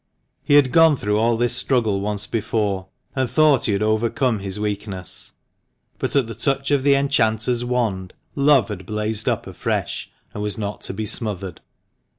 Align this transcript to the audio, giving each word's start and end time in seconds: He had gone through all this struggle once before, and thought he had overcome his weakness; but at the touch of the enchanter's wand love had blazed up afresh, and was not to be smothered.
He 0.41 0.55
had 0.55 0.71
gone 0.71 0.95
through 0.95 1.19
all 1.19 1.37
this 1.37 1.55
struggle 1.55 2.01
once 2.01 2.25
before, 2.25 2.87
and 3.15 3.29
thought 3.29 3.65
he 3.65 3.73
had 3.73 3.83
overcome 3.83 4.39
his 4.39 4.59
weakness; 4.59 5.33
but 5.99 6.15
at 6.15 6.25
the 6.25 6.33
touch 6.33 6.71
of 6.71 6.81
the 6.81 6.95
enchanter's 6.95 7.63
wand 7.63 8.13
love 8.33 8.69
had 8.69 8.87
blazed 8.87 9.29
up 9.29 9.45
afresh, 9.45 10.09
and 10.33 10.41
was 10.41 10.57
not 10.57 10.81
to 10.81 10.93
be 10.95 11.05
smothered. 11.05 11.61